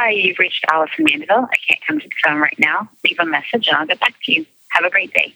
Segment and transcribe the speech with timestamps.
[0.00, 1.48] Hi, you've reached Allison Mandeville.
[1.50, 2.88] I can't come to the phone right now.
[3.04, 4.46] Leave a message and I'll get back to you.
[4.68, 5.34] Have a great day.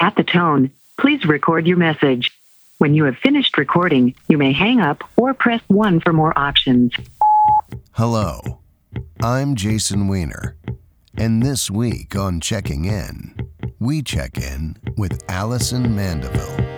[0.00, 2.32] At the tone, please record your message.
[2.78, 6.94] When you have finished recording, you may hang up or press 1 for more options.
[7.92, 8.58] Hello,
[9.22, 10.56] I'm Jason Weiner,
[11.16, 13.36] and this week on Checking In,
[13.78, 16.75] we check in with Allison Mandeville.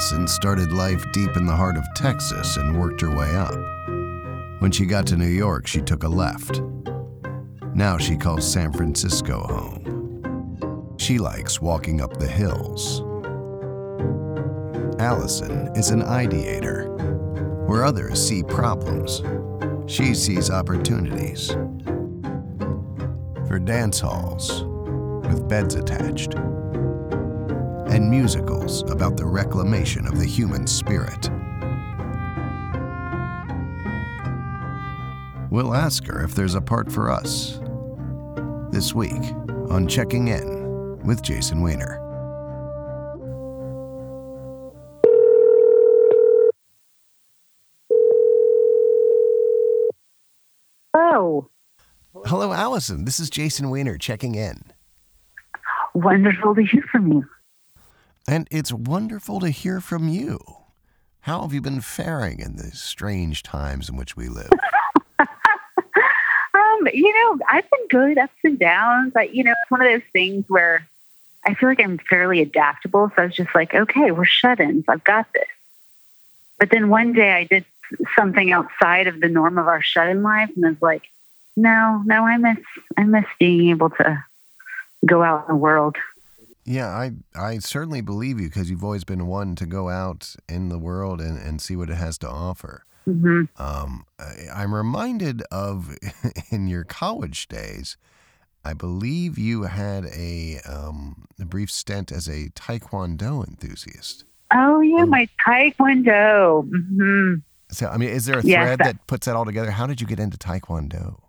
[0.00, 3.54] Allison started life deep in the heart of Texas and worked her way up.
[4.62, 6.62] When she got to New York, she took a left.
[7.74, 10.96] Now she calls San Francisco home.
[10.96, 13.00] She likes walking up the hills.
[14.98, 16.88] Allison is an ideator.
[17.68, 19.20] Where others see problems,
[19.84, 21.50] she sees opportunities.
[23.46, 24.64] For dance halls
[25.28, 26.36] with beds attached,
[27.90, 31.28] and musicals about the reclamation of the human spirit.
[35.50, 37.58] We'll ask her if there's a part for us.
[38.70, 39.22] This week
[39.68, 41.98] on Checking In with Jason Weiner.
[50.94, 51.48] Oh,
[52.26, 53.04] Hello, Allison.
[53.04, 54.62] This is Jason Weiner checking in.
[55.94, 57.24] wonderful to hear from you.
[58.28, 60.38] And it's wonderful to hear from you.
[61.22, 64.50] How have you been faring in these strange times in which we live?
[66.80, 69.12] Um, you know, I've been good ups and downs.
[69.14, 70.86] But you know, it's one of those things where
[71.44, 73.10] I feel like I'm fairly adaptable.
[73.14, 74.84] So I was just like, okay, we're shut-ins.
[74.88, 75.48] I've got this.
[76.58, 77.64] But then one day I did
[78.16, 81.02] something outside of the norm of our shut-in life, and I was like,
[81.56, 82.58] no, no, I miss,
[82.96, 84.24] I miss being able to
[85.04, 85.96] go out in the world.
[86.64, 90.68] Yeah, I I certainly believe you because you've always been one to go out in
[90.68, 92.84] the world and, and see what it has to offer.
[93.06, 95.96] hmm Um, I, I'm reminded of
[96.50, 97.96] in your college days,
[98.64, 104.24] I believe you had a, um, a brief stint as a Taekwondo enthusiast.
[104.52, 106.68] Oh yeah, my Taekwondo.
[106.68, 107.34] hmm
[107.70, 109.70] So, I mean, is there a Yes, thread that- that puts that all together?
[109.70, 111.20] How did you get into Taekwondo?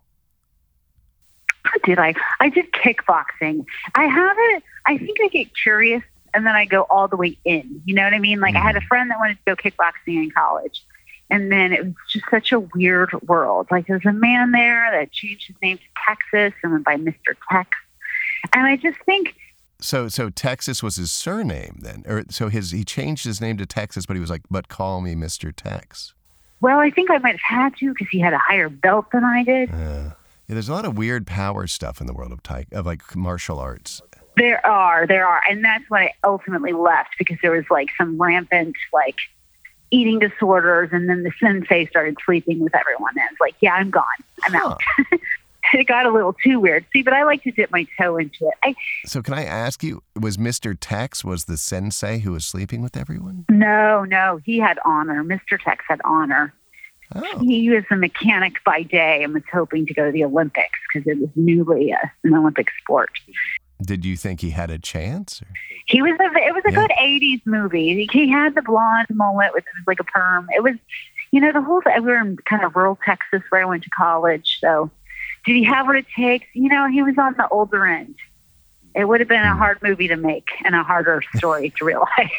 [1.84, 2.14] Did I?
[2.40, 3.66] I did kickboxing.
[3.96, 4.64] I have it.
[4.86, 7.82] I think I get curious and then I go all the way in.
[7.86, 8.40] You know what I mean?
[8.40, 10.84] Like I had a friend that wanted to go kickboxing in college.
[11.30, 13.68] And then it was just such a weird world.
[13.72, 16.98] Like there was a man there that changed his name to Texas and went by
[16.98, 17.36] Mr.
[17.50, 17.70] Tex.
[18.54, 19.36] And I just think,
[19.80, 23.66] So, so Texas was his surname then, or so his he changed his name to
[23.66, 26.14] Texas, but he was like, "But call me Mister Tex."
[26.62, 29.24] well, I think I might have had to because he had a higher belt than
[29.24, 29.72] I did.
[29.72, 30.12] Uh,
[30.52, 33.16] yeah, there's a lot of weird power stuff in the world of tai of like
[33.16, 34.02] martial arts.
[34.36, 38.22] There are, there are, and that's why I ultimately left because there was like some
[38.22, 39.16] rampant like
[39.92, 43.14] eating disorders, and then the sensei started sleeping with everyone.
[43.16, 44.04] And it's like, yeah, I'm gone,
[44.44, 44.82] I'm out.
[45.74, 46.86] it got a little too weird.
[46.92, 48.54] See, but I like to dip my toe into it.
[48.62, 48.76] I
[49.06, 52.98] So, can I ask you, was Mister Tex was the sensei who was sleeping with
[52.98, 53.46] everyone?
[53.50, 55.24] no, no, he had honor.
[55.24, 55.58] Mr.
[55.64, 56.54] Tex had honor.
[57.16, 60.80] Oh, He was a mechanic by day and was hoping to go to the Olympics
[60.94, 63.12] because it was newly uh, an Olympic sport.
[63.82, 65.42] did you think he had a chance?
[65.42, 65.48] Or?
[65.88, 66.88] He was a it was a Yeah.
[66.88, 68.08] good '80s movie.
[68.12, 70.48] He had the blonde mullet with like a perm.
[70.56, 70.76] It was,
[71.32, 71.82] you know, the whole.
[71.82, 74.60] Thing we were in kind of rural Texas where I went to college.
[74.62, 74.90] So,
[75.46, 76.46] did he have what it takes?
[76.54, 78.16] You know, he was on the older end.
[78.94, 82.30] It would have been a hard movie to make and a harder story to realize.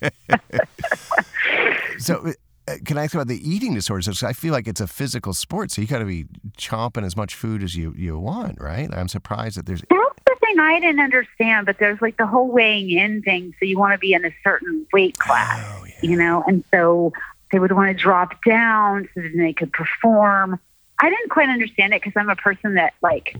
[1.98, 2.32] So,
[2.70, 4.18] Uh, can I ask about the eating disorders?
[4.18, 6.26] So I feel like it's a physical sport, so you got to be
[6.56, 8.88] chomping as much food as you you want, right?
[8.92, 9.82] I'm surprised that there's.
[9.90, 11.66] That's the thing I didn't understand.
[11.66, 13.54] But there's like the whole weighing in thing.
[13.58, 15.78] So you want to be in a certain weight oh, class.
[15.78, 15.94] Oh yeah.
[16.02, 17.12] you know, and so
[17.50, 20.58] they would want to drop down so that they could perform.
[21.00, 23.36] I didn't quite understand it because I'm a person that like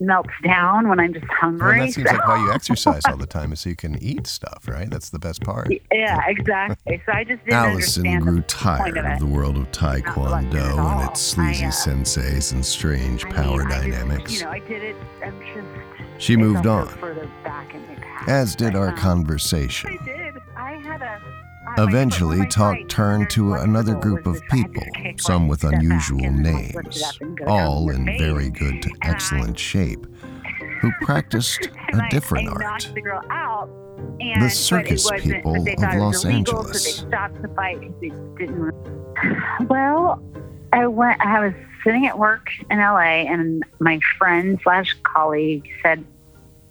[0.00, 1.80] melts down when I'm just Well, hungry.
[1.80, 4.26] that seems so- like why you exercise all the time, is so you can eat
[4.26, 4.88] stuff, right?
[4.90, 5.68] That's the best part.
[5.92, 7.02] yeah, exactly.
[7.06, 11.20] So I just didn't Allison grew tired of of the world of Taekwondo and its
[11.20, 14.32] sleazy I, uh, senseis and strange I mean, power I just- dynamics.
[14.38, 14.96] you know, I did it.
[15.24, 15.66] I'm just.
[16.18, 18.28] She moved on, Further back in the past.
[18.28, 19.98] as did our um, conversation.
[21.78, 24.82] Eventually, talk turned to another group of this- I had people,
[25.18, 27.44] some with you step back unusual and then, like, lift it names, up and go
[27.44, 30.06] down all in very good to excellent shape,
[30.80, 32.90] who practiced a different art.
[32.94, 33.68] the girl out.
[34.20, 36.82] And, but it circus people of thought it was Los Angeles.
[36.82, 38.74] So they stopped the fight because they didn't.
[39.68, 40.22] Well,
[40.72, 41.20] I went.
[41.20, 46.04] I was sitting at work in LA, and my friend slash colleague said,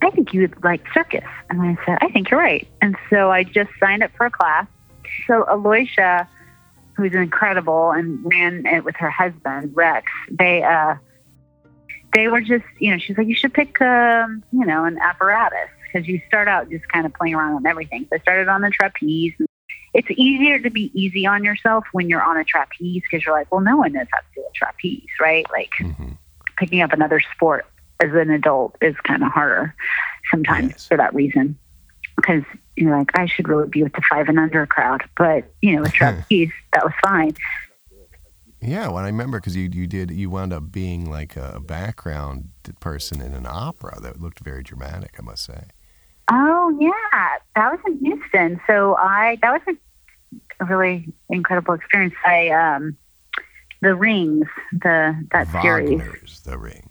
[0.01, 1.23] I think you would like circus.
[1.49, 2.67] And I said, I think you're right.
[2.81, 4.67] And so I just signed up for a class.
[5.27, 6.27] So Aloysia,
[6.95, 10.95] who's incredible and ran it with her husband, Rex, they, uh,
[12.13, 15.69] they were just, you know, she's like, you should pick, um, you know, an apparatus
[15.93, 18.05] because you start out just kind of playing around on everything.
[18.09, 19.33] So I started on the trapeze.
[19.93, 23.51] It's easier to be easy on yourself when you're on a trapeze because you're like,
[23.51, 25.45] well, no one knows how to do a trapeze, right?
[25.51, 26.13] Like hmm
[26.57, 27.65] picking up another sport
[28.01, 29.75] as an adult is kind of harder
[30.31, 30.87] sometimes Yes.
[30.87, 31.57] for that reason.
[32.15, 32.43] Because
[32.75, 35.03] you're like, I should really be with the five and under crowd.
[35.17, 37.35] But, you know, with trapeze, that was fine.
[38.61, 42.49] Yeah, well, I remember because you you did you wound up being like a background
[42.79, 45.15] person in an opera that looked very dramatic.
[45.19, 45.65] I must say.
[46.31, 48.59] Oh yeah, that was in Houston.
[48.65, 49.75] So I that was
[50.59, 52.15] a, really incredible experience.
[52.25, 52.97] I um
[53.83, 56.41] the Rings, the that series.
[56.41, 56.89] The Ring.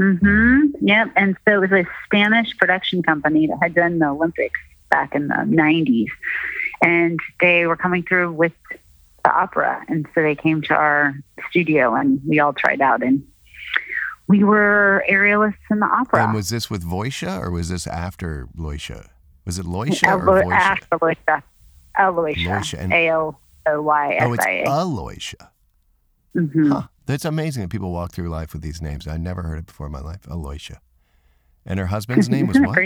[0.00, 0.86] Mm-hmm.
[0.86, 1.12] Yep.
[1.14, 4.58] And so it was a Spanish production company that had done the Olympics
[4.92, 6.06] back in the '90s,
[6.84, 8.52] and they were coming through with
[9.24, 11.14] the opera, and so they came to our
[11.50, 13.24] studio, and we all tried out, and
[14.28, 16.24] we were aerialists in the opera.
[16.24, 19.08] And was this with Voisha or was this after Loisha?
[19.44, 20.52] Was it Loisha or Voisha?
[20.52, 21.42] After Aloysia.
[21.98, 22.78] Aloysia, Aloysia.
[22.78, 23.36] and- A O
[23.66, 24.46] O Y Oh, it's.
[24.46, 25.48] Aloysia.
[26.36, 26.68] Mhm.
[26.72, 26.82] Huh.
[27.06, 29.06] That's amazing that people walk through life with these names.
[29.06, 30.22] I never heard it before in my life.
[30.22, 30.78] Aloysia.
[31.66, 32.78] And her husband's name was what?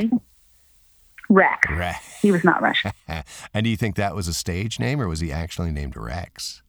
[1.28, 1.68] Rex.
[1.70, 2.20] Rex.
[2.22, 2.92] He was not Russian.
[3.54, 6.62] and do you think that was a stage name or was he actually named Rex?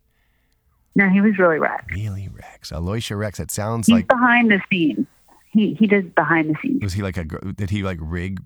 [0.96, 1.86] No, he was really Rex.
[1.94, 2.72] Really, Rex.
[2.72, 3.38] Aloysia Rex.
[3.38, 4.08] That sounds He's like.
[4.08, 5.06] behind the scenes.
[5.52, 6.84] He he does behind the scenes.
[6.84, 7.24] Was he like a.
[7.24, 8.42] Did he like rig.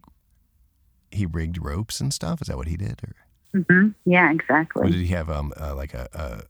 [1.12, 2.42] He rigged ropes and stuff?
[2.42, 3.02] Is that what he did?
[3.04, 4.92] Or, hmm Yeah, or exactly.
[4.92, 6.42] did he have um uh, like a uh,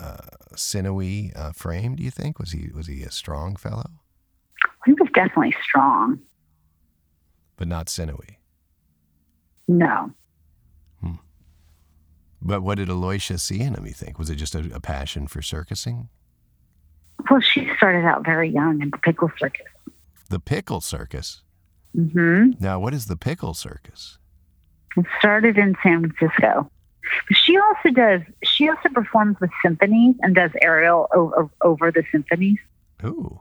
[0.00, 0.20] uh,
[0.56, 1.96] sinewy uh, frame?
[1.96, 3.90] Do you think was he was he a strong fellow,
[4.86, 6.20] He was definitely strong.
[7.60, 8.40] But not sinewy?
[9.68, 10.10] No.
[12.42, 13.84] But what did Aloysia see in him?
[13.84, 16.08] You think was it just a, a passion for circusing?
[17.30, 19.66] Well, she started out very young in the pickle circus.
[20.30, 21.42] The pickle circus.
[21.94, 24.16] hmm Now, what is the pickle circus?
[24.96, 26.70] It started in San Francisco.
[27.30, 28.22] She also does.
[28.42, 32.58] She also performs with symphonies and does aerial over, over the symphonies.
[33.04, 33.40] Ooh.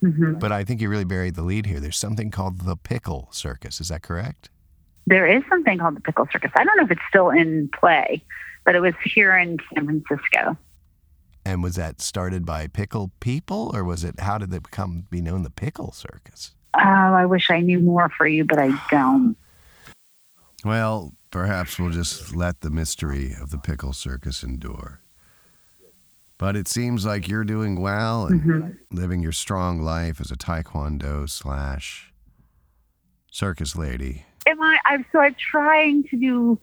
[0.00, 1.80] Hmm But I think you really buried the lead here.
[1.80, 3.80] There's something called the pickle circus.
[3.80, 4.50] Is that correct?
[5.06, 6.50] There is something called the pickle circus.
[6.54, 8.22] I don't know if it's still in play,
[8.64, 10.56] but it was here in San Francisco.
[11.44, 14.20] And was that started by pickle people, or was it?
[14.20, 16.54] How did it become be known the pickle circus?
[16.74, 19.34] Oh, I wish I knew more for you, but I don't.
[20.64, 25.00] Well, perhaps we'll just let the mystery of the pickle circus endure.
[26.38, 28.78] But it seems like you're doing well and Mhm.
[28.92, 32.12] living your strong life as a taekwondo slash
[33.30, 34.24] circus lady.
[34.46, 34.78] Am I?
[34.86, 36.58] I'm so I'm trying to do.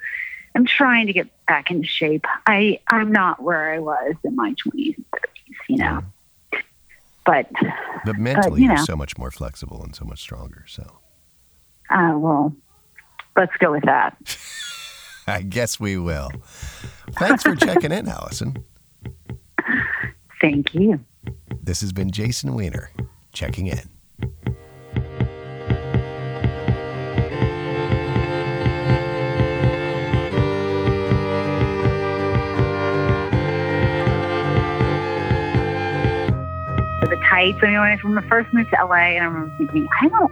[0.56, 2.26] I'm trying to get back into shape.
[2.48, 6.04] I I'm not where I was in my 20s and 30s, you know.
[7.26, 7.50] But
[8.06, 8.84] But mentally, you you're know.
[8.86, 10.64] so much more flexible and so much stronger.
[10.68, 11.00] So
[11.90, 12.56] uh, well,
[13.36, 14.16] let's go with that.
[15.28, 16.32] I guess we will.
[17.20, 18.64] Thanks for checking in, Allison.
[20.42, 21.00] Thank you.
[21.62, 22.92] This has been Jason Weiner
[23.34, 23.90] checking in.
[37.02, 37.58] The tights.
[37.62, 40.08] I mean, when I, when I first moved to LA, and I remember thinking, I
[40.10, 40.32] don't,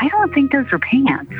[0.00, 1.32] I don't think those are pants.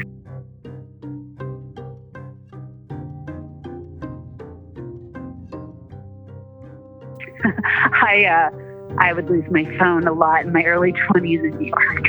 [7.45, 8.51] I uh,
[8.99, 12.09] I would lose my phone a lot in my early 20s in New York.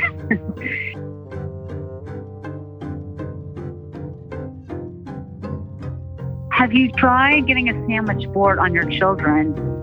[6.52, 9.75] Have you tried getting a sandwich board on your children?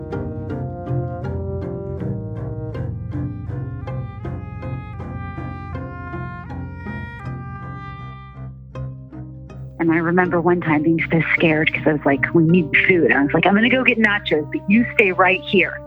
[9.84, 13.10] And I remember one time being so scared because I was like, we need food.
[13.10, 15.78] And I was like, I'm going to go get nachos, but you stay right here.